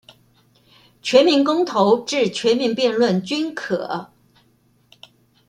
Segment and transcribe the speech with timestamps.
[1.03, 4.09] 全民公投至全民辯論均可